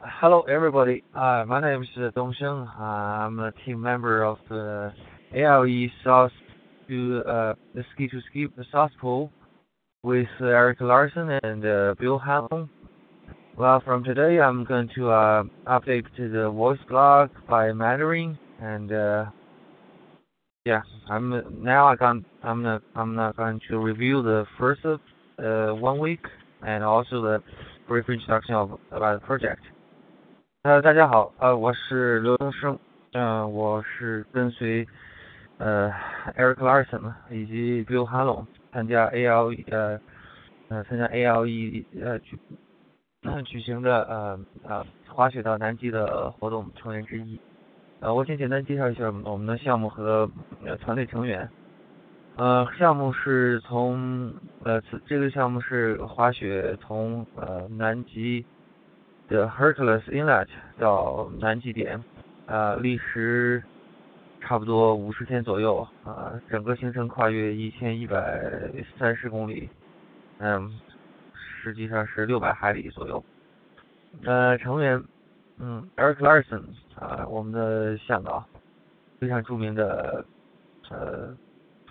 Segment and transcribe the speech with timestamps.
[0.00, 1.02] Hello, everybody.
[1.12, 2.68] Uh, my name is uh, Dongsheng.
[2.78, 4.92] Uh, I'm a team member of the
[5.34, 6.30] ALE South
[6.86, 9.32] to uh, the Ski to Ski South Pool
[10.04, 12.70] with Eric Larson and uh, Bill Hamilton.
[13.56, 18.90] Well, from today, I'm going to uh, update to the voice blog by Mandarin, and
[20.64, 24.82] yeah, I'm now I can I'm not I'm not going to review the first
[25.38, 26.24] one week
[26.64, 27.42] and also the
[27.88, 29.62] brief introduction of about the project.
[30.62, 32.76] 呃，大家好，呃，我是刘东升，
[33.12, 34.84] 嗯、呃，我是跟随
[35.56, 35.88] 呃
[36.36, 40.00] Eric Larson 以及 Bill Hallon 参加 ALE 呃
[40.66, 42.36] 呃参加 ALE 呃举
[43.44, 47.40] 举行的呃呃滑雪到南极的活动成员之一。
[48.00, 50.28] 呃，我先简单介绍一下我们的项目和
[50.64, 51.48] 呃团队成员。
[52.34, 54.34] 呃，项目是从
[54.64, 58.44] 呃这个项目是滑雪从呃南极。
[59.28, 62.02] 的 Hercules Inlet 到南极点，
[62.46, 63.62] 呃，历时
[64.40, 69.68] 差不多五十天左右，啊，整个行程跨越一千一百三十公里，
[70.38, 70.80] 嗯，
[71.34, 73.22] 实际上是六百海里左右。
[74.24, 75.04] 呃，成员，
[75.58, 76.62] 嗯，Eric Larson
[76.94, 78.42] 啊，我们的向导，
[79.20, 80.24] 非常著名的
[80.88, 81.36] 呃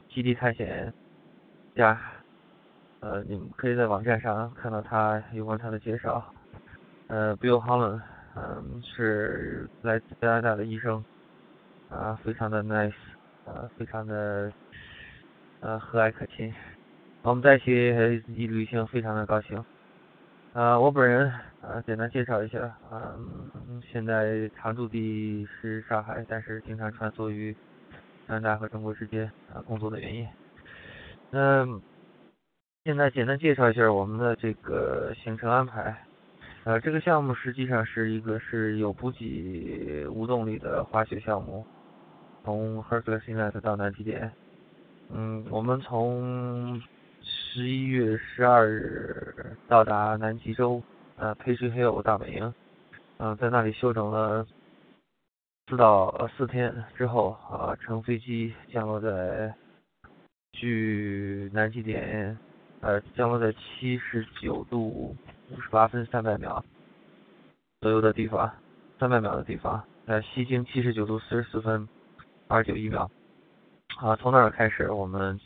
[0.09, 0.91] 基地探险
[1.75, 1.99] 家，
[3.01, 6.33] 呃，你们可以在网站上看到他有关他的介绍。
[7.07, 8.01] 呃，Bill Holland，
[8.35, 11.03] 嗯，是来自加拿大的医生，
[11.89, 12.91] 啊，非常的 nice，
[13.45, 14.51] 啊，非常的
[15.61, 16.53] 呃和蔼可亲，
[17.21, 19.63] 我们在一起一旅行非常的高兴。
[20.53, 23.15] 啊，我本人啊，简单介绍一下，啊，
[23.91, 27.55] 现在常驻地是上海，但是经常穿梭于
[28.27, 30.27] 加拿大和中国之间啊，工作的原因。
[31.31, 31.81] 嗯，
[32.83, 35.95] 现在简单介绍一下我们的这个行程安排。
[36.67, 41.65] 呃，这个项目实际上是一个是有补给无动力的滑雪项目，
[42.43, 44.29] 从 Hercules Inlet 到南极点。
[45.09, 46.81] 嗯，我们从
[47.21, 50.83] 十一月十二日到达南极洲，
[51.15, 52.53] 呃，Page Hill 大本营，
[53.19, 54.45] 嗯，在那里休整了
[55.69, 59.55] 四到呃四天之后，啊，乘飞机降落在
[60.51, 62.37] 距南极点，
[62.81, 65.15] 呃，降落在七十九度。
[65.67, 66.63] 十八分三百秒
[67.81, 68.49] 左右的地方，
[68.97, 71.85] 三百秒的地方，在，西经七十九度四十四分
[72.47, 73.11] 二十九一秒。
[73.97, 75.37] 啊，从那儿开始，我们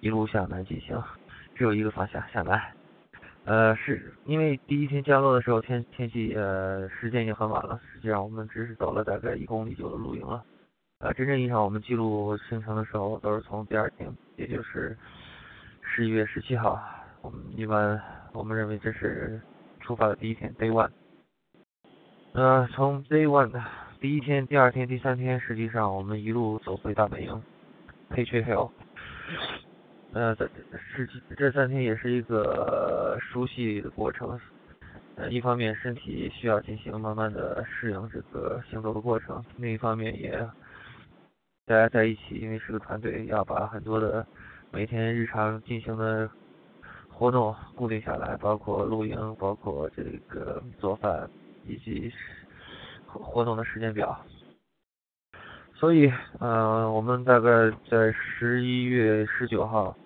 [0.00, 1.02] 一路向南进行，
[1.54, 2.60] 只有一个方向向南。
[3.46, 10.44] 呃，是因为第一天降落的时候天天气呃时间已经很晚了，实际上我们只是走了大概一公里就露营了。
[10.98, 14.94] 呃，真正意义上我们记录行程的时候都是从第二天，也就是
[15.80, 16.78] 十一月十七号，
[17.22, 17.98] 我们一般。
[18.34, 19.40] 我们认为这是
[19.84, 20.90] 出发的第一天，Day One。
[22.32, 23.52] 呃，从 Day One
[24.00, 27.42] 第一天、第二天、第三天，实际上我们一路走回大本营
[28.08, 28.70] ，Patriot Hill。
[30.14, 30.48] 呃，这
[30.94, 34.40] 实际这三天也是一个熟悉的过程。
[35.16, 40.32] 呃，一方面身体需要进行慢慢的适应这个行走的过程，另一方面也
[41.66, 44.26] 大家在一起，因为是个团队，要把很多的
[44.72, 46.30] 每天日常进行的。
[47.16, 51.30] 活动固定下来，包括露营，包括这个做饭，
[51.64, 52.12] 以及
[53.06, 54.20] 活动的时间表。
[55.72, 59.96] 所以，呃，我们大概在十一月十九号，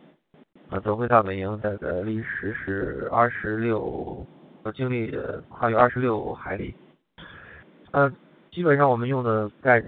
[0.69, 4.27] 啊，走回大本营，大概历时是二十六，
[4.75, 5.17] 经历
[5.49, 6.75] 跨越二十六海里。
[7.93, 8.13] 呃，
[8.51, 9.83] 基本上我们用的概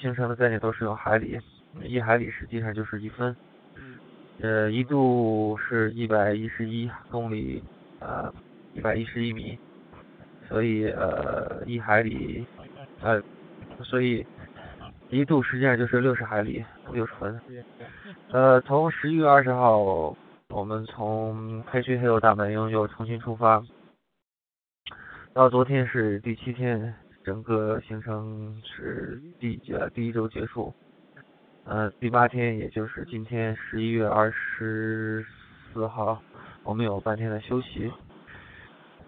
[0.00, 1.38] 形成的概念都是用海里，
[1.82, 3.34] 一海里实际上就是一分。
[4.42, 7.62] 呃，一度是一百一十一公里，
[7.98, 8.32] 呃，
[8.72, 9.58] 一百一十一米，
[10.48, 12.46] 所以呃，一海里，
[13.02, 13.22] 呃，
[13.82, 14.24] 所以
[15.10, 17.40] 一度实际上就是六十海里，六十分。
[18.30, 20.16] 呃，从十一月二十号，
[20.48, 23.62] 我们从黑区黑有大本营又重新出发，
[25.34, 30.72] 到昨天是第七天，整个行程是第呃第一周结束。
[31.64, 35.24] 呃，第八天，也就是今天十一月二十
[35.72, 36.20] 四号，
[36.64, 37.90] 我们有半天的休息。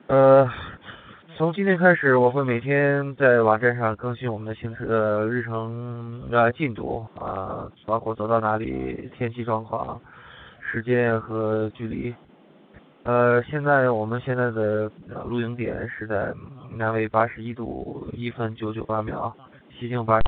[0.07, 0.49] 呃，
[1.37, 10.01] 从今天开始，我会每天在网站上更新我们的行程呃日程呃进度啊，包括走到哪里、天气状况、
[10.61, 12.15] 时间和距离。
[13.05, 14.89] 呃，现在我们现在的
[15.25, 16.33] 露营点是在
[16.77, 19.35] 南纬八十一度一分九九八秒，
[19.71, 20.21] 西经八。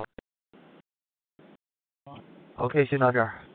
[2.56, 3.54] ok 先到这儿。